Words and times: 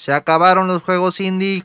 Se 0.00 0.14
acabaron 0.14 0.66
los 0.66 0.82
juegos 0.82 1.20
indie. 1.20 1.62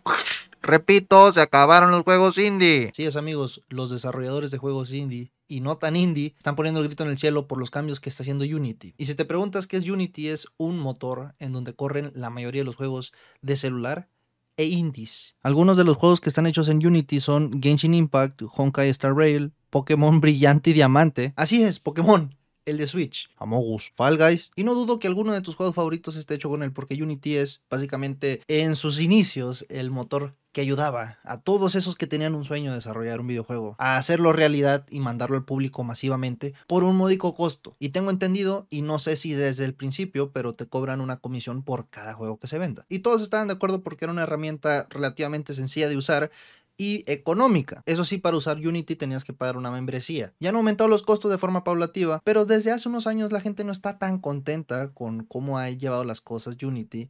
Repito, 0.61 1.31
se 1.31 1.39
acabaron 1.39 1.91
los 1.91 2.03
juegos 2.03 2.37
indie. 2.37 2.91
Sí, 2.93 3.05
es 3.05 3.15
amigos, 3.15 3.61
los 3.69 3.91
desarrolladores 3.91 4.51
de 4.51 4.57
juegos 4.57 4.91
indie 4.91 5.31
y 5.47 5.61
no 5.61 5.77
tan 5.77 5.95
indie 5.95 6.33
están 6.37 6.57
poniendo 6.57 6.81
el 6.81 6.87
grito 6.87 7.05
en 7.05 7.11
el 7.11 7.17
cielo 7.17 7.47
por 7.47 7.59
los 7.59 7.71
cambios 7.71 8.01
que 8.01 8.09
está 8.09 8.23
haciendo 8.23 8.43
Unity. 8.43 8.93
Y 8.97 9.05
si 9.05 9.15
te 9.15 9.23
preguntas 9.23 9.67
qué 9.67 9.77
es 9.77 9.87
Unity, 9.87 10.27
es 10.27 10.49
un 10.57 10.79
motor 10.79 11.33
en 11.39 11.53
donde 11.53 11.75
corren 11.75 12.11
la 12.13 12.29
mayoría 12.29 12.59
de 12.59 12.65
los 12.65 12.75
juegos 12.75 13.13
de 13.41 13.55
celular 13.55 14.09
e 14.57 14.65
indies. 14.65 15.37
Algunos 15.41 15.77
de 15.77 15.85
los 15.85 15.95
juegos 15.95 16.19
que 16.19 16.27
están 16.27 16.45
hechos 16.45 16.67
en 16.67 16.85
Unity 16.85 17.21
son 17.21 17.61
Genshin 17.63 17.93
Impact, 17.93 18.41
Honkai 18.53 18.89
Star 18.89 19.15
Rail, 19.15 19.53
Pokémon 19.69 20.19
Brillante 20.19 20.71
y 20.71 20.73
Diamante. 20.73 21.31
Así 21.37 21.63
es, 21.63 21.79
Pokémon 21.79 22.35
el 22.65 22.77
de 22.77 22.87
Switch, 22.87 23.29
Amogus, 23.37 23.91
Fall 23.95 24.17
Guys. 24.17 24.51
Y 24.55 24.63
no 24.63 24.73
dudo 24.75 24.99
que 24.99 25.07
alguno 25.07 25.33
de 25.33 25.41
tus 25.41 25.55
juegos 25.55 25.75
favoritos 25.75 26.15
esté 26.15 26.35
hecho 26.35 26.49
con 26.49 26.63
él, 26.63 26.71
porque 26.71 27.01
Unity 27.01 27.37
es 27.37 27.61
básicamente 27.69 28.41
en 28.47 28.75
sus 28.75 28.99
inicios 28.99 29.65
el 29.69 29.91
motor 29.91 30.35
que 30.55 30.61
ayudaba 30.61 31.19
a 31.25 31.41
todos 31.41 31.75
esos 31.75 31.97
que 31.97 32.07
tenían 32.07 32.33
un 32.33 32.45
sueño 32.45 32.71
de 32.71 32.77
desarrollar 32.77 33.19
un 33.19 33.27
videojuego 33.27 33.75
a 33.77 33.97
hacerlo 33.97 34.31
realidad 34.31 34.85
y 34.89 35.01
mandarlo 35.01 35.35
al 35.35 35.43
público 35.43 35.83
masivamente 35.83 36.53
por 36.65 36.85
un 36.85 36.95
módico 36.95 37.35
costo. 37.35 37.75
Y 37.77 37.89
tengo 37.89 38.09
entendido, 38.09 38.65
y 38.69 38.81
no 38.81 38.97
sé 38.97 39.17
si 39.17 39.33
desde 39.33 39.65
el 39.65 39.73
principio, 39.73 40.31
pero 40.31 40.53
te 40.53 40.65
cobran 40.65 41.01
una 41.01 41.17
comisión 41.17 41.61
por 41.61 41.89
cada 41.89 42.13
juego 42.13 42.39
que 42.39 42.47
se 42.47 42.57
venda. 42.57 42.85
Y 42.87 42.99
todos 42.99 43.21
estaban 43.21 43.49
de 43.49 43.55
acuerdo 43.55 43.83
porque 43.83 44.05
era 44.05 44.13
una 44.13 44.23
herramienta 44.23 44.87
relativamente 44.89 45.53
sencilla 45.53 45.89
de 45.89 45.97
usar 45.97 46.31
y 46.77 47.03
económica. 47.11 47.83
Eso 47.85 48.05
sí, 48.05 48.17
para 48.17 48.37
usar 48.37 48.57
Unity 48.57 48.95
tenías 48.95 49.23
que 49.23 49.33
pagar 49.33 49.57
una 49.57 49.71
membresía. 49.71 50.33
Ya 50.39 50.49
han 50.49 50.55
aumentado 50.55 50.87
los 50.87 51.03
costos 51.03 51.31
de 51.31 51.37
forma 51.37 51.63
paulativa, 51.63 52.21
pero 52.23 52.45
desde 52.45 52.71
hace 52.71 52.89
unos 52.89 53.07
años 53.07 53.31
la 53.31 53.41
gente 53.41 53.63
no 53.63 53.71
está 53.71 53.97
tan 53.97 54.19
contenta 54.19 54.93
con 54.93 55.23
cómo 55.23 55.57
ha 55.57 55.69
llevado 55.69 56.03
las 56.03 56.21
cosas 56.21 56.61
Unity. 56.61 57.09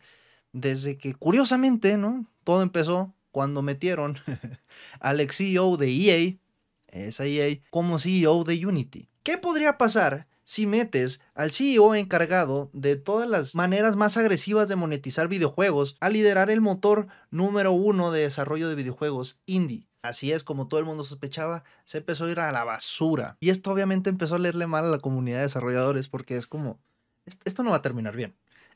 Desde 0.52 0.98
que, 0.98 1.14
curiosamente, 1.14 1.98
¿no? 1.98 2.26
Todo 2.44 2.62
empezó 2.62 3.14
cuando 3.32 3.62
metieron 3.62 4.18
al 5.00 5.20
ex 5.20 5.38
CEO 5.38 5.78
de 5.78 5.90
EA, 5.90 6.38
esa 6.88 7.26
EA, 7.26 7.58
como 7.70 8.00
CEO 8.00 8.44
de 8.44 8.66
Unity. 8.66 9.10
¿Qué 9.24 9.38
podría 9.38 9.78
pasar 9.78 10.28
si 10.46 10.68
metes 10.68 11.20
al 11.34 11.52
CEO 11.52 11.96
encargado 11.96 12.70
de 12.72 12.96
todas 12.96 13.28
las 13.28 13.56
maneras 13.56 13.96
más 13.98 14.16
agresivas 14.16 14.70
de 14.70 14.78
monetizar 14.78 15.28
videojuegos 15.28 15.98
a 16.00 16.10
liderar 16.10 16.50
el 16.50 16.62
motor 16.62 17.08
número 17.32 17.74
uno 17.74 18.12
de 18.12 18.22
desarrollo 18.22 18.70
de 18.70 18.76
videojuegos 18.76 19.42
indie. 19.46 19.88
Así 20.04 20.32
es, 20.32 20.44
como 20.44 20.68
todo 20.68 20.80
el 20.80 20.86
mundo 20.86 21.04
sospechaba, 21.04 21.64
se 21.84 21.98
empezó 21.98 22.26
a 22.26 22.32
ir 22.32 22.40
a 22.40 22.52
la 22.52 22.64
basura. 22.64 23.38
Y 23.40 23.50
esto 23.50 23.72
obviamente 23.72 24.12
empezó 24.12 24.36
a 24.36 24.40
leerle 24.40 24.68
mal 24.68 24.86
a 24.86 24.90
la 24.90 25.00
comunidad 25.00 25.38
de 25.38 25.44
desarrolladores 25.44 26.08
porque 26.08 26.38
es 26.38 26.46
como, 26.46 26.80
esto 27.44 27.64
no 27.64 27.72
va 27.72 27.78
a 27.78 27.82
terminar 27.82 28.16
bien. 28.16 28.36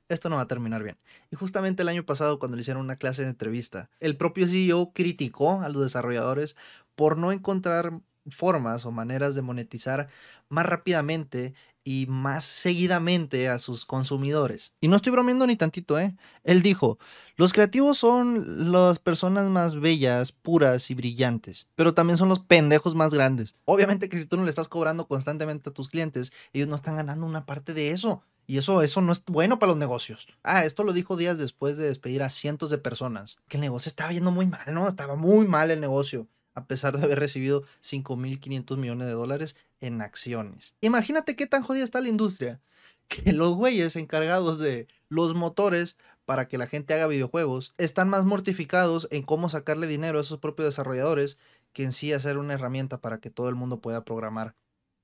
Esto 0.10 0.30
no 0.30 0.38
va 0.38 0.42
a 0.42 0.48
terminar 0.48 0.82
bien. 0.82 0.98
Y 1.30 1.36
justamente 1.36 1.84
el 1.84 1.88
año 1.88 2.04
pasado, 2.04 2.40
cuando 2.40 2.58
le 2.58 2.62
hicieron 2.62 2.84
una 2.84 2.96
clase 2.96 3.22
de 3.22 3.30
entrevista, 3.30 3.92
el 4.00 4.18
propio 4.18 4.48
CEO 4.48 4.92
criticó 4.92 5.62
a 5.62 5.70
los 5.70 5.84
desarrolladores 5.84 6.56
por 6.96 7.16
no 7.16 7.32
encontrar 7.32 8.02
formas 8.28 8.86
o 8.86 8.92
maneras 8.92 9.36
de 9.36 9.42
monetizar 9.42 10.10
más 10.50 10.66
rápidamente 10.66 11.54
y 11.84 12.06
más 12.08 12.44
seguidamente 12.44 13.50
a 13.50 13.58
sus 13.58 13.86
consumidores. 13.86 14.74
Y 14.82 14.88
no 14.88 14.98
estoy 14.98 15.12
bromeando 15.12 15.48
ni 15.48 15.56
tantito, 15.56 15.98
¿eh? 15.98 16.16
Él 16.44 16.62
dijo, 16.62 17.00
los 17.36 17.54
creativos 17.54 17.98
son 17.98 18.72
las 18.72 19.00
personas 19.00 19.50
más 19.50 19.80
bellas, 19.80 20.32
puras 20.32 20.92
y 20.92 20.96
brillantes, 20.96 21.68
pero 21.76 21.94
también 21.94 22.18
son 22.18 22.30
los 22.30 22.40
pendejos 22.40 22.96
más 22.96 23.14
grandes. 23.14 23.56
Obviamente 23.66 24.10
que 24.10 24.20
si 24.20 24.26
tú 24.26 24.38
no 24.38 24.44
le 24.44 24.50
estás 24.50 24.68
cobrando 24.68 25.08
constantemente 25.08 25.70
a 25.70 25.74
tus 25.74 25.90
clientes, 25.90 26.32
ellos 26.54 26.68
no 26.68 26.76
están 26.76 26.98
ganando 26.98 27.26
una 27.26 27.46
parte 27.46 27.74
de 27.74 27.92
eso. 27.92 28.24
Y 28.46 28.58
eso, 28.58 28.82
eso 28.82 29.02
no 29.02 29.12
es 29.12 29.24
bueno 29.26 29.60
para 29.60 29.72
los 29.72 29.78
negocios. 29.78 30.28
Ah, 30.44 30.66
esto 30.66 30.84
lo 30.84 30.92
dijo 30.92 31.16
días 31.16 31.38
después 31.38 31.78
de 31.78 31.86
despedir 31.86 32.24
a 32.24 32.30
cientos 32.30 32.72
de 32.72 32.80
personas. 32.80 33.38
Que 33.48 33.58
el 33.58 33.62
negocio 33.62 33.90
estaba 33.90 34.12
yendo 34.12 34.32
muy 34.32 34.48
mal, 34.48 34.74
¿no? 34.74 34.88
Estaba 34.88 35.16
muy 35.16 35.48
mal 35.48 35.70
el 35.70 35.80
negocio 35.80 36.28
a 36.60 36.66
pesar 36.66 36.98
de 36.98 37.04
haber 37.04 37.20
recibido 37.20 37.64
5.500 37.82 38.78
millones 38.78 39.08
de 39.08 39.14
dólares 39.14 39.56
en 39.82 40.02
acciones. 40.02 40.76
Imagínate 40.82 41.36
qué 41.36 41.48
tan 41.48 41.64
jodida 41.64 41.84
está 41.84 42.02
la 42.02 42.10
industria, 42.10 42.62
que 43.08 43.34
los 43.34 43.56
güeyes 43.56 43.96
encargados 43.96 44.60
de 44.60 44.88
los 45.10 45.36
motores 45.36 45.98
para 46.26 46.48
que 46.48 46.60
la 46.60 46.68
gente 46.68 46.94
haga 46.94 47.08
videojuegos 47.08 47.74
están 47.78 48.08
más 48.08 48.24
mortificados 48.24 49.08
en 49.10 49.24
cómo 49.24 49.50
sacarle 49.50 49.88
dinero 49.88 50.20
a 50.20 50.22
esos 50.22 50.38
propios 50.38 50.68
desarrolladores 50.68 51.38
que 51.74 51.84
en 51.84 51.92
sí 51.92 52.14
hacer 52.14 52.38
una 52.38 52.54
herramienta 52.54 53.02
para 53.02 53.20
que 53.20 53.32
todo 53.32 53.50
el 53.50 53.56
mundo 53.56 53.80
pueda 53.82 54.06
programar. 54.06 54.56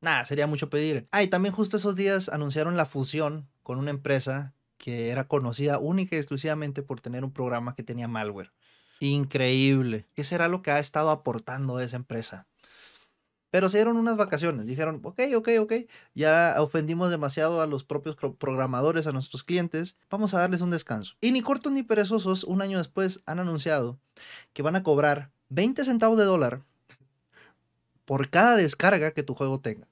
Nada, 0.01 0.23
sería 0.25 0.45
mucho 0.45 0.69
pedir. 0.69 1.07
Ah, 1.11 1.23
y 1.23 1.27
también 1.27 1.55
justo 1.55 1.77
esos 1.77 1.95
días 1.95 2.29
anunciaron 2.29 2.77
la 2.77 2.85
fusión 2.85 3.47
con 3.63 3.79
una 3.79 3.89
empresa 3.89 4.53
que 4.77 5.09
era 5.09 5.27
conocida 5.27 5.79
única 5.79 6.15
y 6.15 6.19
exclusivamente 6.19 6.83
por 6.83 7.01
tener 7.01 7.23
un 7.23 7.31
programa 7.31 7.73
que 7.75 7.83
tenía 7.83 8.07
malware. 8.07 8.51
Increíble. 9.05 10.07
¿Qué 10.15 10.23
será 10.23 10.47
lo 10.47 10.63
que 10.63 10.71
ha 10.71 10.79
estado 10.79 11.11
aportando 11.11 11.79
esa 11.79 11.95
empresa? 11.95 12.47
Pero 13.51 13.69
se 13.69 13.77
dieron 13.77 13.97
unas 13.97 14.17
vacaciones. 14.17 14.65
Dijeron, 14.65 14.99
ok, 15.03 15.19
ok, 15.35 15.49
ok. 15.59 15.73
Ya 16.15 16.55
ofendimos 16.57 17.11
demasiado 17.11 17.61
a 17.61 17.67
los 17.67 17.83
propios 17.83 18.15
programadores, 18.15 19.05
a 19.05 19.11
nuestros 19.11 19.43
clientes. 19.43 19.95
Vamos 20.09 20.33
a 20.33 20.39
darles 20.39 20.61
un 20.61 20.71
descanso. 20.71 21.17
Y 21.21 21.31
ni 21.31 21.41
cortos 21.41 21.71
ni 21.71 21.83
perezosos, 21.83 22.43
un 22.45 22.63
año 22.63 22.79
después, 22.79 23.21
han 23.27 23.39
anunciado 23.39 23.99
que 24.53 24.63
van 24.63 24.75
a 24.75 24.81
cobrar 24.81 25.29
20 25.49 25.85
centavos 25.85 26.17
de 26.17 26.25
dólar 26.25 26.63
por 28.05 28.31
cada 28.31 28.55
descarga 28.55 29.11
que 29.11 29.21
tu 29.21 29.35
juego 29.35 29.59
tenga. 29.59 29.87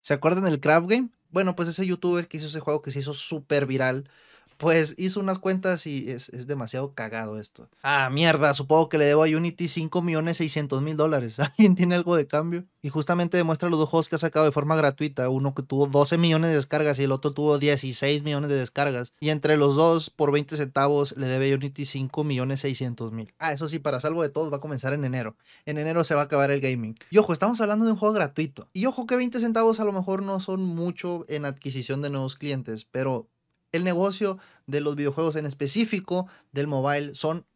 ¿Se 0.00 0.14
acuerdan 0.14 0.44
del 0.44 0.58
Craft 0.58 0.88
Game? 0.88 1.10
Bueno, 1.30 1.54
pues 1.54 1.68
ese 1.68 1.86
youtuber 1.86 2.26
que 2.26 2.38
hizo 2.38 2.46
ese 2.46 2.60
juego 2.60 2.82
que 2.82 2.90
se 2.90 2.98
hizo 2.98 3.14
súper 3.14 3.66
viral 3.66 4.10
pues 4.58 4.94
hizo 4.98 5.20
unas 5.20 5.38
cuentas 5.38 5.86
y 5.86 6.10
es, 6.10 6.30
demasiado 6.46 6.92
cagado 6.92 7.38
esto. 7.38 7.68
Ah, 7.82 8.10
mierda, 8.10 8.52
supongo 8.54 8.88
que 8.88 8.98
le 8.98 9.04
debo 9.04 9.24
a 9.24 9.26
Unity 9.26 9.68
5 9.68 10.02
millones 10.02 10.36
600 10.38 10.82
mil 10.82 10.96
dólares. 10.96 11.38
¿Alguien 11.38 11.76
tiene 11.76 11.94
algo 11.94 12.16
de 12.16 12.26
cambio? 12.26 12.64
Y 12.82 12.90
justamente 12.90 13.36
demuestra 13.36 13.68
los 13.68 13.78
dos 13.78 13.88
juegos 13.88 14.08
que 14.08 14.16
ha 14.16 14.18
sacado 14.18 14.44
de 14.44 14.52
forma 14.52 14.76
gratuita. 14.76 15.28
Uno 15.28 15.54
que 15.54 15.62
tuvo 15.62 15.86
12 15.86 16.18
millones 16.18 16.50
de 16.50 16.56
descargas 16.56 16.98
y 16.98 17.04
el 17.04 17.12
otro 17.12 17.32
tuvo 17.32 17.58
16 17.58 18.22
millones 18.24 18.50
de 18.50 18.56
descargas. 18.56 19.12
Y 19.20 19.30
entre 19.30 19.56
los 19.56 19.76
dos, 19.76 20.10
por 20.10 20.32
20 20.32 20.56
centavos, 20.56 21.16
le 21.16 21.28
debe 21.28 21.52
a 21.52 21.54
Unity 21.54 21.84
5 21.84 22.24
millones 22.24 22.60
600 22.60 23.12
mil. 23.12 23.32
Ah, 23.38 23.52
eso 23.52 23.68
sí, 23.68 23.78
para 23.78 24.00
salvo 24.00 24.22
de 24.22 24.28
todo, 24.28 24.50
va 24.50 24.56
a 24.56 24.60
comenzar 24.60 24.92
en 24.92 25.04
enero. 25.04 25.36
En 25.66 25.78
enero 25.78 26.02
se 26.02 26.14
va 26.14 26.22
a 26.22 26.24
acabar 26.24 26.50
el 26.50 26.60
gaming. 26.60 26.96
Y 27.10 27.18
ojo, 27.18 27.32
estamos 27.32 27.60
hablando 27.60 27.84
de 27.84 27.92
un 27.92 27.96
juego 27.96 28.14
gratuito. 28.14 28.68
Y 28.72 28.86
ojo 28.86 29.06
que 29.06 29.16
20 29.16 29.38
centavos 29.38 29.78
a 29.78 29.84
lo 29.84 29.92
mejor 29.92 30.22
no 30.22 30.40
son 30.40 30.64
mucho 30.64 31.24
en 31.28 31.44
adquisición 31.44 32.02
de 32.02 32.10
nuevos 32.10 32.34
clientes, 32.36 32.84
pero 32.84 33.28
el 33.72 33.84
negocio 33.84 34.38
de 34.66 34.80
los 34.80 34.96
videojuegos 34.96 35.36
en 35.36 35.46
específico 35.46 36.26
del 36.52 36.66
mobile 36.66 37.14
son 37.14 37.46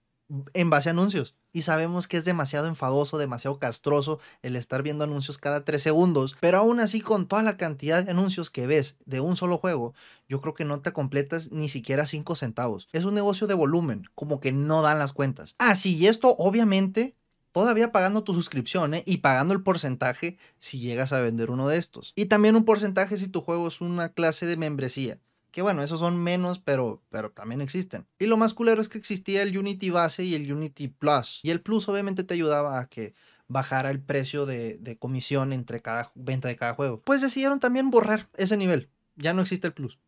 en 0.55 0.71
base 0.71 0.89
a 0.89 0.93
anuncios. 0.93 1.35
Y 1.53 1.63
sabemos 1.63 2.09
que 2.09 2.17
es 2.17 2.25
demasiado 2.25 2.67
enfadoso, 2.67 3.19
demasiado 3.19 3.59
castroso 3.59 4.19
el 4.41 4.57
estar 4.57 4.83
viendo 4.83 5.05
anuncios 5.05 5.37
cada 5.37 5.65
tres 5.65 5.83
segundos. 5.83 6.37
Pero 6.41 6.59
aún 6.59 6.81
así, 6.81 7.03
con 7.03 7.27
toda 7.27 7.43
la 7.43 7.59
cantidad 7.59 8.03
de 8.03 8.11
anuncios 8.11 8.49
que 8.49 8.67
ves 8.67 8.97
de 9.05 9.21
un 9.21 9.37
solo 9.37 9.59
juego, 9.59 9.93
yo 10.29 10.41
creo 10.41 10.55
que 10.55 10.65
no 10.65 10.81
te 10.81 10.93
completas 10.93 11.53
ni 11.53 11.69
siquiera 11.69 12.07
cinco 12.07 12.37
centavos. 12.37 12.89
Es 12.93 13.05
un 13.05 13.15
negocio 13.15 13.47
de 13.47 13.55
volumen, 13.55 14.09
como 14.15 14.41
que 14.41 14.53
no 14.53 14.81
dan 14.81 14.99
las 14.99 15.13
cuentas. 15.13 15.55
Ah, 15.59 15.75
sí, 15.75 15.97
y 15.97 16.07
esto 16.07 16.35
obviamente 16.39 17.17
todavía 17.53 17.93
pagando 17.93 18.25
tu 18.25 18.33
suscripción 18.33 18.95
¿eh? 18.95 19.03
y 19.07 19.19
pagando 19.19 19.53
el 19.53 19.63
porcentaje 19.63 20.39
si 20.59 20.79
llegas 20.79 21.13
a 21.13 21.21
vender 21.21 21.51
uno 21.51 21.69
de 21.69 21.77
estos. 21.77 22.15
Y 22.17 22.27
también 22.27 22.57
un 22.57 22.65
porcentaje 22.65 23.19
si 23.19 23.29
tu 23.29 23.43
juego 23.43 23.69
es 23.69 23.83
una 23.83 24.09
clase 24.09 24.47
de 24.47 24.57
membresía. 24.57 25.21
Que 25.53 25.63
bueno, 25.63 25.83
esos 25.83 26.01
son 26.01 26.21
menos, 26.21 26.59
pero, 26.59 27.03
pero 27.11 27.31
también 27.31 27.61
existen. 27.61 28.07
Y 28.19 28.27
lo 28.27 28.37
más 28.37 28.55
culero 28.55 28.83
es 28.83 28.89
que 28.89 28.99
existía 28.99 29.43
el 29.43 29.57
Unity 29.57 29.91
base 29.91 30.25
y 30.25 30.35
el 30.35 30.51
Unity 30.53 30.89
Plus. 30.89 31.41
Y 31.43 31.51
el 31.51 31.61
Plus 31.61 31.89
obviamente 31.89 32.25
te 32.25 32.35
ayudaba 32.35 32.81
a 32.81 32.87
que 32.89 33.15
bajara 33.47 33.91
el 33.91 34.01
precio 34.01 34.47
de, 34.47 34.79
de 34.79 34.97
comisión 34.99 35.53
entre 35.53 35.81
cada 35.81 36.11
venta 36.15 36.49
de 36.49 36.57
cada 36.57 36.75
juego. 36.75 37.01
Pues 37.03 37.21
decidieron 37.21 37.61
también 37.61 37.91
borrar 37.91 38.29
ese 38.35 38.57
nivel. 38.57 38.89
Ya 39.17 39.35
no 39.35 39.43
existe 39.43 39.69
el 39.69 39.75
Plus 39.75 39.99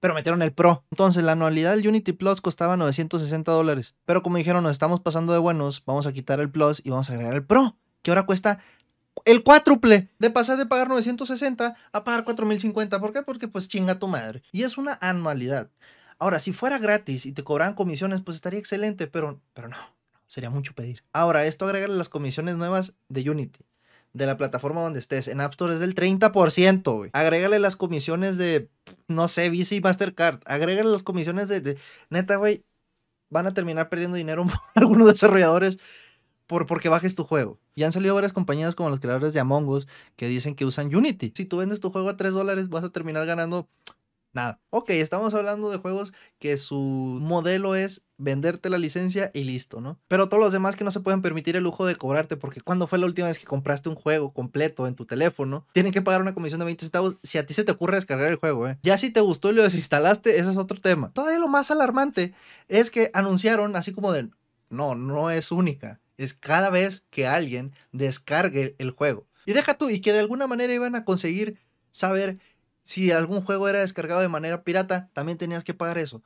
pero 0.00 0.14
metieron 0.14 0.42
el 0.42 0.52
Pro. 0.52 0.84
Entonces 0.90 1.22
la 1.22 1.32
anualidad 1.32 1.76
del 1.76 1.86
Unity 1.86 2.12
Plus 2.12 2.40
costaba 2.40 2.76
960 2.76 3.52
dólares. 3.52 3.94
Pero 4.06 4.22
como 4.22 4.38
dijeron, 4.38 4.62
nos 4.62 4.72
estamos 4.72 5.00
pasando 5.00 5.32
de 5.32 5.38
buenos, 5.38 5.84
vamos 5.84 6.06
a 6.06 6.12
quitar 6.12 6.40
el 6.40 6.50
Plus 6.50 6.80
y 6.84 6.90
vamos 6.90 7.10
a 7.10 7.12
agregar 7.12 7.34
el 7.34 7.44
Pro, 7.44 7.76
que 8.02 8.10
ahora 8.10 8.26
cuesta 8.26 8.58
el 9.24 9.42
cuádruple 9.42 10.08
de 10.18 10.30
pasar 10.30 10.58
de 10.58 10.66
pagar 10.66 10.88
960 10.88 11.74
a 11.92 12.04
pagar 12.04 12.24
4050. 12.24 13.00
¿Por 13.00 13.12
qué? 13.12 13.22
Porque 13.22 13.48
pues 13.48 13.68
chinga 13.68 13.98
tu 13.98 14.08
madre. 14.08 14.42
Y 14.52 14.62
es 14.62 14.78
una 14.78 14.98
anualidad. 15.00 15.70
Ahora, 16.18 16.38
si 16.38 16.52
fuera 16.52 16.78
gratis 16.78 17.26
y 17.26 17.32
te 17.32 17.44
cobraran 17.44 17.74
comisiones, 17.74 18.20
pues 18.20 18.36
estaría 18.36 18.58
excelente, 18.58 19.06
pero, 19.06 19.40
pero 19.54 19.68
no, 19.68 19.78
sería 20.26 20.50
mucho 20.50 20.74
pedir. 20.74 21.02
Ahora, 21.12 21.46
esto 21.46 21.64
agrégale 21.64 21.94
las 21.94 22.10
comisiones 22.10 22.56
nuevas 22.56 22.94
de 23.08 23.28
Unity, 23.30 23.64
de 24.12 24.26
la 24.26 24.36
plataforma 24.36 24.82
donde 24.82 25.00
estés. 25.00 25.28
En 25.28 25.40
App 25.40 25.52
Store 25.52 25.72
es 25.72 25.80
del 25.80 25.94
30%, 25.94 26.94
güey. 26.94 27.10
Agrégale 27.14 27.58
las 27.58 27.76
comisiones 27.76 28.36
de, 28.36 28.68
no 29.08 29.28
sé, 29.28 29.48
Visa 29.48 29.74
y 29.74 29.80
Mastercard. 29.80 30.40
Agrégale 30.44 30.90
las 30.90 31.02
comisiones 31.02 31.48
de, 31.48 31.62
de 31.62 31.78
neta, 32.10 32.36
güey, 32.36 32.64
van 33.30 33.46
a 33.46 33.54
terminar 33.54 33.88
perdiendo 33.88 34.18
dinero 34.18 34.46
algunos 34.74 35.06
desarrolladores 35.06 35.78
por, 36.50 36.66
porque 36.66 36.88
bajes 36.88 37.14
tu 37.14 37.22
juego. 37.22 37.60
Y 37.76 37.84
han 37.84 37.92
salido 37.92 38.16
varias 38.16 38.32
compañías 38.32 38.74
como 38.74 38.90
los 38.90 38.98
creadores 38.98 39.32
de 39.32 39.38
Among 39.38 39.68
Us 39.68 39.86
que 40.16 40.26
dicen 40.26 40.56
que 40.56 40.64
usan 40.64 40.92
Unity. 40.92 41.32
Si 41.32 41.44
tú 41.44 41.58
vendes 41.58 41.78
tu 41.78 41.90
juego 41.90 42.08
a 42.08 42.16
3 42.16 42.32
dólares, 42.32 42.68
vas 42.68 42.82
a 42.82 42.90
terminar 42.90 43.24
ganando 43.24 43.68
Nada. 44.32 44.60
Ok, 44.70 44.90
estamos 44.90 45.34
hablando 45.34 45.70
de 45.70 45.78
juegos 45.78 46.12
que 46.38 46.56
su 46.56 46.76
modelo 46.76 47.74
es 47.74 48.02
venderte 48.16 48.70
la 48.70 48.78
licencia 48.78 49.28
y 49.34 49.42
listo, 49.42 49.80
¿no? 49.80 49.98
Pero 50.06 50.28
todos 50.28 50.40
los 50.40 50.52
demás 50.52 50.76
que 50.76 50.84
no 50.84 50.92
se 50.92 51.00
pueden 51.00 51.20
permitir 51.20 51.56
el 51.56 51.64
lujo 51.64 51.84
de 51.84 51.96
cobrarte, 51.96 52.36
porque 52.36 52.60
cuando 52.60 52.86
fue 52.86 53.00
la 53.00 53.06
última 53.06 53.26
vez 53.26 53.40
que 53.40 53.44
compraste 53.44 53.88
un 53.88 53.96
juego 53.96 54.32
completo 54.32 54.86
en 54.86 54.94
tu 54.94 55.04
teléfono, 55.04 55.66
tienen 55.72 55.90
que 55.90 56.00
pagar 56.00 56.20
una 56.20 56.32
comisión 56.32 56.60
de 56.60 56.66
20 56.66 56.84
centavos 56.84 57.16
si 57.24 57.38
a 57.38 57.46
ti 57.46 57.54
se 57.54 57.64
te 57.64 57.72
ocurre 57.72 57.96
descargar 57.96 58.28
el 58.28 58.36
juego, 58.36 58.68
¿eh? 58.68 58.78
Ya 58.84 58.98
si 58.98 59.10
te 59.10 59.20
gustó 59.20 59.50
y 59.50 59.54
lo 59.54 59.64
desinstalaste, 59.64 60.38
ese 60.38 60.50
es 60.50 60.56
otro 60.56 60.80
tema. 60.80 61.12
Todavía 61.12 61.40
lo 61.40 61.48
más 61.48 61.72
alarmante 61.72 62.32
es 62.68 62.92
que 62.92 63.10
anunciaron 63.14 63.74
así 63.74 63.92
como 63.92 64.12
de, 64.12 64.28
no, 64.68 64.94
no 64.94 65.30
es 65.30 65.50
única, 65.50 66.00
es 66.24 66.34
cada 66.34 66.68
vez 66.70 67.04
que 67.10 67.26
alguien 67.26 67.72
descargue 67.92 68.76
el 68.78 68.90
juego. 68.90 69.26
Y 69.46 69.54
deja 69.54 69.74
tú, 69.74 69.88
y 69.88 70.00
que 70.00 70.12
de 70.12 70.18
alguna 70.18 70.46
manera 70.46 70.74
iban 70.74 70.94
a 70.94 71.04
conseguir 71.04 71.58
saber 71.92 72.38
si 72.84 73.10
algún 73.10 73.42
juego 73.42 73.68
era 73.68 73.80
descargado 73.80 74.20
de 74.20 74.28
manera 74.28 74.62
pirata, 74.62 75.08
también 75.14 75.38
tenías 75.38 75.64
que 75.64 75.74
pagar 75.74 75.96
eso. 75.96 76.22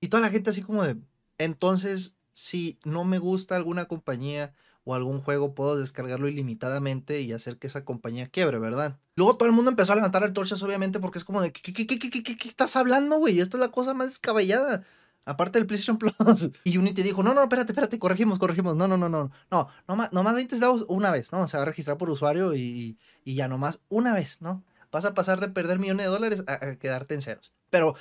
Y 0.00 0.08
toda 0.08 0.22
la 0.22 0.30
gente 0.30 0.50
así 0.50 0.62
como 0.62 0.84
de, 0.84 0.96
entonces, 1.36 2.16
si 2.32 2.78
no 2.84 3.04
me 3.04 3.18
gusta 3.18 3.56
alguna 3.56 3.84
compañía 3.84 4.54
o 4.84 4.94
algún 4.94 5.20
juego, 5.20 5.54
puedo 5.54 5.76
descargarlo 5.76 6.26
ilimitadamente 6.26 7.20
y 7.20 7.32
hacer 7.32 7.58
que 7.58 7.66
esa 7.66 7.84
compañía 7.84 8.28
quiebre, 8.28 8.58
¿verdad? 8.58 8.98
Luego 9.16 9.36
todo 9.36 9.48
el 9.48 9.54
mundo 9.54 9.70
empezó 9.70 9.92
a 9.92 9.96
levantar 9.96 10.24
el 10.24 10.32
torchas, 10.32 10.62
obviamente, 10.62 10.98
porque 10.98 11.18
es 11.18 11.24
como 11.24 11.42
de, 11.42 11.52
¿qué, 11.52 11.72
qué, 11.72 11.86
qué, 11.86 11.98
qué, 11.98 12.10
qué, 12.10 12.36
qué 12.36 12.48
estás 12.48 12.74
hablando, 12.74 13.18
güey? 13.18 13.38
Esto 13.38 13.58
es 13.58 13.60
la 13.60 13.70
cosa 13.70 13.92
más 13.92 14.08
descabellada. 14.08 14.82
Aparte 15.24 15.58
del 15.58 15.66
PlayStation 15.66 15.98
Plus. 15.98 16.14
Y 16.64 16.76
Unity 16.78 17.02
dijo, 17.02 17.22
no, 17.22 17.34
no, 17.34 17.42
espérate, 17.42 17.72
espérate, 17.72 17.98
corregimos, 17.98 18.38
corregimos. 18.38 18.76
No, 18.76 18.88
no, 18.88 18.96
no, 18.96 19.08
no. 19.08 19.30
No, 19.50 19.68
nomás, 19.86 20.12
nomás 20.12 20.34
20 20.34 20.56
centavos 20.56 20.84
una 20.88 21.10
vez, 21.10 21.32
¿no? 21.32 21.46
Se 21.48 21.56
va 21.56 21.62
a 21.62 21.66
registrar 21.66 21.96
por 21.96 22.10
usuario 22.10 22.54
y, 22.54 22.98
y 23.24 23.34
ya 23.34 23.48
nomás 23.48 23.80
una 23.88 24.14
vez, 24.14 24.42
¿no? 24.42 24.64
Vas 24.92 25.06
a 25.06 25.14
pasar 25.14 25.40
de 25.40 25.48
perder 25.48 25.78
millones 25.78 26.04
de 26.06 26.12
dólares 26.12 26.44
a, 26.46 26.76
quedarte 26.76 27.14
en 27.14 27.22
ceros. 27.22 27.52
Pero 27.70 27.94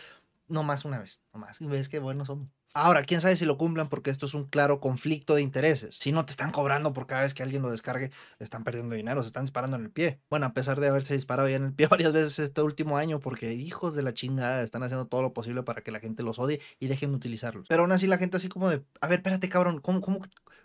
no 0.47 0.63
más 0.63 0.83
una 0.83 0.99
vez, 0.99 1.21
no 1.33 1.39
más. 1.39 1.61
Y 1.61 1.65
ves 1.65 1.87
que 1.87 1.99
buenos 1.99 2.27
somos. 2.27 2.49
Ahora, 2.73 3.03
quién 3.03 3.19
sabe 3.19 3.35
si 3.35 3.43
lo 3.45 3.57
cumplan 3.57 3.89
porque 3.89 4.11
esto 4.11 4.25
es 4.25 4.33
un 4.33 4.45
claro 4.45 4.79
conflicto 4.79 5.35
de 5.35 5.41
intereses. 5.41 5.95
Si 5.95 6.13
no 6.13 6.23
te 6.23 6.31
están 6.31 6.51
cobrando 6.51 6.93
por 6.93 7.05
cada 7.05 7.23
vez 7.23 7.33
que 7.33 7.43
alguien 7.43 7.61
lo 7.61 7.69
descargue, 7.69 8.11
están 8.39 8.63
perdiendo 8.63 8.95
dinero, 8.95 9.21
se 9.23 9.27
están 9.27 9.43
disparando 9.43 9.75
en 9.75 9.83
el 9.83 9.89
pie. 9.89 10.21
Bueno, 10.29 10.45
a 10.45 10.53
pesar 10.53 10.79
de 10.79 10.87
haberse 10.87 11.13
disparado 11.13 11.49
ya 11.49 11.57
en 11.57 11.65
el 11.65 11.73
pie 11.73 11.87
varias 11.91 12.13
veces 12.13 12.39
este 12.39 12.61
último 12.61 12.97
año, 12.97 13.19
porque 13.19 13.53
hijos 13.53 13.93
de 13.93 14.03
la 14.03 14.13
chingada 14.13 14.61
están 14.61 14.83
haciendo 14.83 15.07
todo 15.07 15.21
lo 15.21 15.33
posible 15.33 15.63
para 15.63 15.81
que 15.81 15.91
la 15.91 15.99
gente 15.99 16.23
los 16.23 16.39
odie 16.39 16.61
y 16.79 16.87
dejen 16.87 17.11
de 17.11 17.17
utilizarlos. 17.17 17.65
Pero 17.67 17.81
aún 17.81 17.91
así 17.91 18.07
la 18.07 18.17
gente 18.17 18.37
así 18.37 18.47
como 18.47 18.69
de, 18.69 18.81
a 19.01 19.07
ver, 19.07 19.19
espérate 19.19 19.49
cabrón, 19.49 19.81
¿cómo, 19.81 19.99
cómo, 19.99 20.19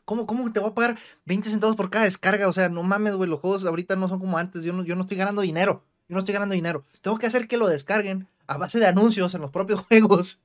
cómo, 0.05 0.27
cómo 0.27 0.53
te 0.53 0.61
voy 0.61 0.71
a 0.71 0.75
pagar 0.75 0.99
20 1.25 1.51
centavos 1.51 1.75
por 1.75 1.91
cada 1.91 2.05
descarga? 2.05 2.47
O 2.47 2.53
sea, 2.53 2.69
no 2.69 2.85
mames, 2.85 3.17
güey, 3.17 3.29
los 3.29 3.41
juegos 3.41 3.65
ahorita 3.65 3.97
no 3.97 4.07
son 4.07 4.21
como 4.21 4.39
antes, 4.39 4.63
yo 4.63 4.73
no, 4.73 4.85
yo 4.85 4.95
no 4.95 5.01
estoy 5.01 5.17
ganando 5.17 5.43
dinero. 5.43 5.83
Yo 6.09 6.15
no 6.15 6.21
estoy 6.21 6.35
ganando 6.35 6.55
dinero. 6.55 6.85
Tengo 7.01 7.19
que 7.19 7.27
hacer 7.27 7.49
que 7.49 7.57
lo 7.57 7.67
descarguen 7.67 8.29
a 8.47 8.59
base 8.59 8.79
de 8.79 8.87
anuncios 8.87 9.35
en 9.35 9.41
los 9.41 9.51
propios 9.51 9.81
juegos 9.89 10.41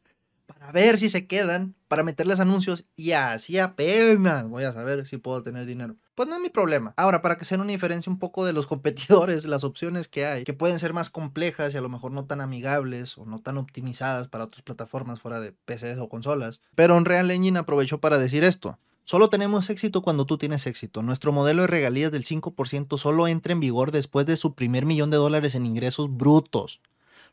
para 0.53 0.71
ver 0.71 0.99
si 0.99 1.09
se 1.09 1.27
quedan, 1.27 1.75
para 1.87 2.03
meterles 2.03 2.39
anuncios 2.39 2.85
y 2.95 3.11
así 3.11 3.59
apenas 3.59 4.47
voy 4.47 4.63
a 4.63 4.73
saber 4.73 5.07
si 5.07 5.17
puedo 5.17 5.43
tener 5.43 5.65
dinero. 5.65 5.95
Pues 6.15 6.27
no 6.27 6.35
es 6.35 6.41
mi 6.41 6.49
problema. 6.49 6.93
Ahora, 6.97 7.21
para 7.21 7.37
que 7.37 7.45
sea 7.45 7.57
una 7.57 7.71
diferencia 7.71 8.11
un 8.11 8.19
poco 8.19 8.45
de 8.45 8.53
los 8.53 8.67
competidores, 8.67 9.45
las 9.45 9.63
opciones 9.63 10.07
que 10.07 10.25
hay, 10.25 10.43
que 10.43 10.53
pueden 10.53 10.79
ser 10.79 10.93
más 10.93 11.09
complejas 11.09 11.73
y 11.73 11.77
a 11.77 11.81
lo 11.81 11.89
mejor 11.89 12.11
no 12.11 12.25
tan 12.25 12.41
amigables 12.41 13.17
o 13.17 13.25
no 13.25 13.39
tan 13.39 13.57
optimizadas 13.57 14.27
para 14.27 14.45
otras 14.45 14.61
plataformas 14.63 15.21
fuera 15.21 15.39
de 15.39 15.53
PCs 15.53 15.97
o 15.99 16.09
consolas. 16.09 16.61
Pero 16.75 16.95
Unreal 16.95 17.31
Engine 17.31 17.59
aprovechó 17.59 17.99
para 17.99 18.17
decir 18.17 18.43
esto. 18.43 18.77
Solo 19.03 19.29
tenemos 19.29 19.69
éxito 19.69 20.01
cuando 20.01 20.25
tú 20.25 20.37
tienes 20.37 20.67
éxito. 20.67 21.01
Nuestro 21.01 21.31
modelo 21.31 21.63
de 21.63 21.67
regalías 21.67 22.11
del 22.11 22.23
5% 22.23 22.97
solo 22.97 23.27
entra 23.27 23.51
en 23.51 23.59
vigor 23.59 23.91
después 23.91 24.25
de 24.25 24.37
su 24.37 24.55
primer 24.55 24.85
millón 24.85 25.09
de 25.09 25.17
dólares 25.17 25.55
en 25.55 25.65
ingresos 25.65 26.15
brutos. 26.15 26.81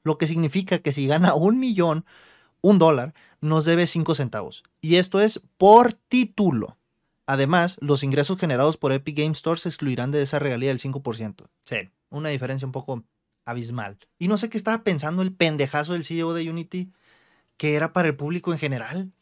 Lo 0.02 0.18
que 0.18 0.26
significa 0.26 0.78
que 0.78 0.92
si 0.92 1.06
gana 1.06 1.34
un 1.34 1.58
millón, 1.58 2.04
un 2.60 2.78
dólar, 2.78 3.14
nos 3.40 3.64
debe 3.64 3.87
5 3.87 4.14
centavos. 4.14 4.62
Y 4.81 4.96
esto 4.96 5.20
es 5.20 5.40
por 5.56 5.93
título. 5.93 6.76
Además, 7.26 7.76
los 7.81 8.02
ingresos 8.02 8.38
generados 8.38 8.76
por 8.76 8.93
Epic 8.93 9.19
Game 9.19 9.32
Store 9.32 9.60
se 9.60 9.69
excluirán 9.69 10.10
de 10.10 10.22
esa 10.22 10.38
regalía 10.38 10.70
del 10.70 10.81
5%. 10.81 11.46
Sí, 11.64 11.76
una 12.10 12.31
diferencia 12.31 12.66
un 12.66 12.72
poco 12.72 13.05
abismal. 13.44 13.99
Y 14.19 14.28
no 14.28 14.38
sé 14.38 14.49
qué 14.49 14.56
estaba 14.56 14.82
pensando 14.82 15.22
el 15.22 15.34
pendejazo 15.34 15.93
del 15.93 16.05
CEO 16.05 16.32
de 16.34 16.50
Unity, 16.50 16.93
que 17.56 17.75
era 17.75 17.93
para 17.93 18.08
el 18.08 18.16
público 18.16 18.52
en 18.52 18.58
general. 18.58 19.12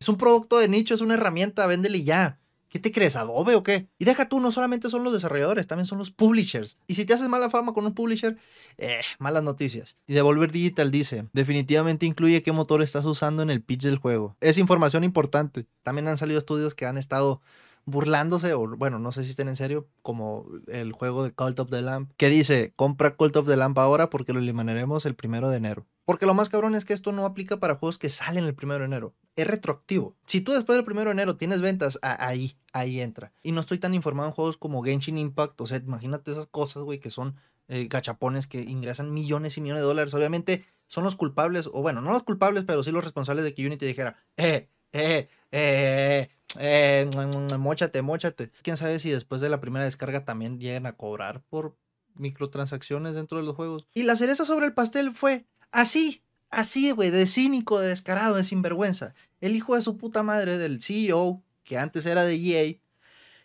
Es 0.00 0.08
un 0.08 0.16
producto 0.16 0.58
de 0.58 0.68
nicho, 0.68 0.94
es 0.94 1.00
una 1.00 1.14
herramienta, 1.14 1.66
véndele 1.66 2.02
ya. 2.02 2.38
¿Qué 2.74 2.80
te 2.80 2.90
crees, 2.90 3.14
Adobe 3.14 3.54
o 3.54 3.62
qué? 3.62 3.86
Y 4.00 4.04
deja 4.04 4.28
tú, 4.28 4.40
no 4.40 4.50
solamente 4.50 4.90
son 4.90 5.04
los 5.04 5.12
desarrolladores, 5.12 5.68
también 5.68 5.86
son 5.86 5.96
los 5.96 6.10
publishers. 6.10 6.76
Y 6.88 6.96
si 6.96 7.04
te 7.04 7.14
haces 7.14 7.28
mala 7.28 7.48
fama 7.48 7.72
con 7.72 7.86
un 7.86 7.94
publisher, 7.94 8.36
eh, 8.78 9.00
malas 9.20 9.44
noticias. 9.44 9.96
Y 10.08 10.14
Devolver 10.14 10.50
Digital 10.50 10.90
dice, 10.90 11.28
definitivamente 11.32 12.04
incluye 12.04 12.42
qué 12.42 12.50
motor 12.50 12.82
estás 12.82 13.04
usando 13.04 13.44
en 13.44 13.50
el 13.50 13.62
pitch 13.62 13.82
del 13.82 13.98
juego. 13.98 14.36
Es 14.40 14.58
información 14.58 15.04
importante. 15.04 15.66
También 15.84 16.08
han 16.08 16.18
salido 16.18 16.36
estudios 16.36 16.74
que 16.74 16.84
han 16.84 16.98
estado 16.98 17.40
burlándose, 17.84 18.54
o 18.54 18.66
bueno, 18.76 18.98
no 18.98 19.12
sé 19.12 19.22
si 19.22 19.30
estén 19.30 19.46
en 19.46 19.54
serio, 19.54 19.86
como 20.02 20.44
el 20.66 20.90
juego 20.90 21.22
de 21.22 21.32
Cult 21.32 21.60
of 21.60 21.70
the 21.70 21.80
Lamp, 21.80 22.10
que 22.16 22.28
dice, 22.28 22.72
compra 22.74 23.14
Cult 23.14 23.36
of 23.36 23.46
the 23.46 23.56
Lamp 23.56 23.78
ahora 23.78 24.10
porque 24.10 24.32
lo 24.32 24.40
eliminaremos 24.40 25.06
el 25.06 25.14
primero 25.14 25.48
de 25.48 25.58
enero. 25.58 25.86
Porque 26.04 26.26
lo 26.26 26.34
más 26.34 26.48
cabrón 26.48 26.74
es 26.74 26.84
que 26.84 26.92
esto 26.92 27.12
no 27.12 27.24
aplica 27.24 27.58
para 27.58 27.76
juegos 27.76 27.98
que 27.98 28.10
salen 28.10 28.42
el 28.42 28.54
primero 28.56 28.80
de 28.80 28.86
enero. 28.86 29.14
Es 29.36 29.46
retroactivo. 29.46 30.14
Si 30.26 30.40
tú 30.40 30.52
después 30.52 30.76
del 30.76 30.84
primero 30.84 31.10
de 31.10 31.12
enero 31.12 31.36
tienes 31.36 31.60
ventas, 31.60 31.98
ahí, 32.02 32.56
ahí 32.72 33.00
entra. 33.00 33.32
Y 33.42 33.52
no 33.52 33.60
estoy 33.60 33.78
tan 33.78 33.94
informado 33.94 34.28
en 34.28 34.34
juegos 34.34 34.56
como 34.56 34.82
Genshin 34.82 35.18
Impact. 35.18 35.60
O 35.60 35.66
sea, 35.66 35.78
imagínate 35.78 36.30
esas 36.30 36.46
cosas, 36.46 36.84
güey, 36.84 37.00
que 37.00 37.10
son 37.10 37.36
eh, 37.68 37.88
gachapones 37.88 38.46
que 38.46 38.60
ingresan 38.62 39.12
millones 39.12 39.56
y 39.58 39.60
millones 39.60 39.82
de 39.82 39.88
dólares. 39.88 40.14
Obviamente 40.14 40.64
son 40.86 41.04
los 41.04 41.16
culpables, 41.16 41.68
o 41.72 41.82
bueno, 41.82 42.00
no 42.00 42.12
los 42.12 42.22
culpables, 42.22 42.64
pero 42.64 42.82
sí 42.84 42.92
los 42.92 43.02
responsables 43.02 43.44
de 43.44 43.54
que 43.54 43.66
Unity 43.66 43.86
dijera, 43.86 44.16
eh, 44.36 44.68
eh, 44.92 45.28
eh, 45.50 46.28
eh, 46.58 47.10
mochate, 47.58 48.02
mochate. 48.02 48.50
Quién 48.62 48.76
sabe 48.76 49.00
si 49.00 49.10
después 49.10 49.40
de 49.40 49.48
la 49.48 49.60
primera 49.60 49.84
descarga 49.84 50.24
también 50.24 50.60
llegan 50.60 50.86
a 50.86 50.96
cobrar 50.96 51.42
por 51.50 51.76
microtransacciones 52.14 53.14
dentro 53.14 53.38
de 53.38 53.44
los 53.44 53.56
juegos. 53.56 53.88
Y 53.92 54.04
la 54.04 54.14
cereza 54.14 54.44
sobre 54.44 54.66
el 54.66 54.72
pastel 54.72 55.12
fue 55.12 55.46
Así, 55.74 56.22
así, 56.54 56.90
güey, 56.90 57.10
de 57.10 57.26
cínico, 57.26 57.80
de 57.80 57.88
descarado, 57.88 58.36
de 58.36 58.44
sinvergüenza. 58.44 59.14
El 59.40 59.54
hijo 59.54 59.74
de 59.74 59.82
su 59.82 59.96
puta 59.96 60.22
madre 60.22 60.58
del 60.58 60.82
CEO, 60.82 61.42
que 61.64 61.78
antes 61.78 62.06
era 62.06 62.24
de 62.24 62.34
EA, 62.34 62.76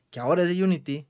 que 0.10 0.20
ahora 0.20 0.44
es 0.44 0.50
de 0.50 0.64
Unity, 0.64 1.08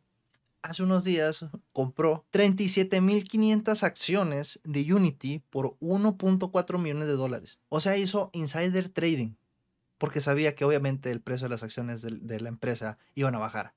hace 0.61 0.83
unos 0.83 1.03
días 1.03 1.45
compró 1.71 2.25
37.500 2.31 3.83
acciones 3.83 4.59
de 4.63 4.93
Unity 4.93 5.39
por 5.49 5.77
1.4 5.79 6.77
millones 6.77 7.07
de 7.07 7.13
dólares. 7.13 7.59
O 7.69 7.79
sea, 7.79 7.97
hizo 7.97 8.29
insider 8.33 8.89
trading, 8.89 9.35
porque 9.97 10.21
sabía 10.21 10.55
que 10.55 10.65
obviamente 10.65 11.11
el 11.11 11.21
precio 11.21 11.45
de 11.45 11.51
las 11.51 11.63
acciones 11.63 12.01
de, 12.01 12.11
de 12.11 12.39
la 12.39 12.49
empresa 12.49 12.97
iban 13.15 13.35
a 13.35 13.39
bajar. 13.39 13.73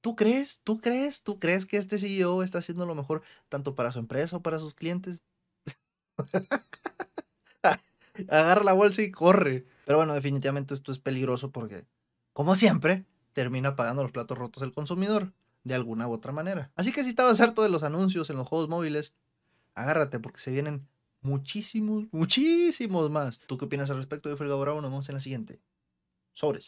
¿Tú 0.00 0.16
crees? 0.16 0.60
¿Tú 0.62 0.80
crees? 0.80 1.22
¿Tú 1.22 1.38
crees 1.38 1.64
que 1.64 1.78
este 1.78 1.98
CEO 1.98 2.42
está 2.42 2.58
haciendo 2.58 2.84
lo 2.84 2.94
mejor 2.94 3.22
tanto 3.48 3.74
para 3.74 3.90
su 3.90 3.98
empresa 3.98 4.36
o 4.36 4.42
para 4.42 4.58
sus 4.58 4.74
clientes? 4.74 5.22
Agarra 8.28 8.64
la 8.64 8.72
bolsa 8.72 9.02
y 9.02 9.10
corre. 9.10 9.66
Pero 9.84 9.98
bueno, 9.98 10.14
definitivamente 10.14 10.74
esto 10.74 10.92
es 10.92 10.98
peligroso 10.98 11.50
porque, 11.50 11.86
como 12.32 12.56
siempre, 12.56 13.04
termina 13.32 13.76
pagando 13.76 14.02
los 14.02 14.12
platos 14.12 14.38
rotos 14.38 14.62
el 14.62 14.72
consumidor, 14.72 15.32
de 15.64 15.74
alguna 15.74 16.08
u 16.08 16.12
otra 16.12 16.32
manera. 16.32 16.70
Así 16.76 16.92
que 16.92 17.02
si 17.02 17.10
estabas 17.10 17.40
harto 17.40 17.62
de 17.62 17.68
los 17.68 17.82
anuncios 17.82 18.30
en 18.30 18.36
los 18.36 18.46
juegos 18.46 18.68
móviles, 18.68 19.14
agárrate 19.74 20.20
porque 20.20 20.40
se 20.40 20.52
vienen 20.52 20.86
muchísimos, 21.20 22.04
muchísimos 22.12 23.10
más. 23.10 23.40
¿Tú 23.46 23.58
qué 23.58 23.64
opinas 23.64 23.90
al 23.90 23.96
respecto? 23.96 24.28
Yo 24.28 24.36
fui 24.36 24.46
Bravo, 24.46 24.80
nos 24.80 24.90
vemos 24.90 25.08
en 25.08 25.16
la 25.16 25.20
siguiente. 25.20 25.60
Sobres. 26.32 26.62